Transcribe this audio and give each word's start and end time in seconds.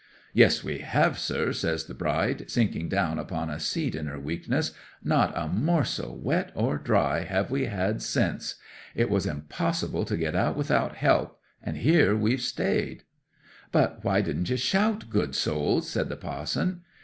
'"Yes, 0.33 0.63
we 0.63 0.79
have, 0.79 1.19
sir!" 1.19 1.53
says 1.53 1.83
the 1.85 1.93
bride, 1.93 2.49
sinking 2.49 2.89
down 2.89 3.19
upon 3.19 3.51
a 3.51 3.59
seat 3.59 3.93
in 3.93 4.07
her 4.07 4.19
weakness. 4.19 4.71
"Not 5.03 5.31
a 5.35 5.47
morsel, 5.47 6.17
wet 6.17 6.51
or 6.55 6.79
dry, 6.79 7.19
have 7.19 7.51
we 7.51 7.65
had 7.65 8.01
since! 8.01 8.55
It 8.95 9.11
was 9.11 9.27
impossible 9.27 10.03
to 10.05 10.17
get 10.17 10.35
out 10.35 10.57
without 10.57 10.95
help, 10.95 11.39
and 11.61 11.77
here 11.77 12.15
we've 12.15 12.41
stayed!" 12.41 13.03
'"But 13.71 14.03
why 14.03 14.21
didn't 14.21 14.49
you 14.49 14.57
shout, 14.57 15.07
good 15.11 15.35
souls?" 15.35 15.87
said 15.91 16.09
the 16.09 16.17
pa'son. 16.17 16.81